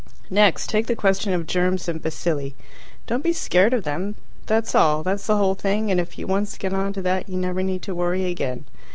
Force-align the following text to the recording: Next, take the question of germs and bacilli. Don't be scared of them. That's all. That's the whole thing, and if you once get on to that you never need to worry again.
Next, 0.31 0.67
take 0.67 0.87
the 0.87 0.95
question 0.95 1.31
of 1.31 1.45
germs 1.45 1.87
and 1.87 2.01
bacilli. 2.01 2.55
Don't 3.05 3.21
be 3.23 3.33
scared 3.33 3.71
of 3.71 3.83
them. 3.83 4.15
That's 4.47 4.73
all. 4.73 5.03
That's 5.03 5.27
the 5.27 5.37
whole 5.37 5.53
thing, 5.53 5.91
and 5.91 5.99
if 5.99 6.17
you 6.17 6.25
once 6.25 6.57
get 6.57 6.73
on 6.73 6.91
to 6.93 7.03
that 7.03 7.29
you 7.29 7.37
never 7.37 7.61
need 7.61 7.83
to 7.83 7.93
worry 7.93 8.25
again. 8.25 8.65